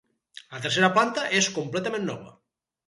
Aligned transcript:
La 0.53 0.61
tercera 0.63 0.89
planta 0.97 1.29
és 1.43 1.53
completament 1.61 2.11
nova. 2.13 2.37